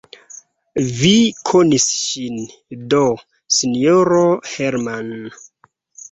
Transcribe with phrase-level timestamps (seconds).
[0.99, 1.09] Vi
[1.49, 2.39] konis ŝin
[2.93, 3.01] do,
[3.59, 5.13] sinjoro Hermann!